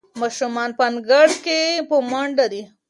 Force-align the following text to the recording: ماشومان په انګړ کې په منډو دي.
ماشومان 0.21 0.69
په 0.77 0.83
انګړ 0.89 1.27
کې 1.43 1.59
په 1.89 1.95
منډو 2.11 2.45
دي. 2.51 2.61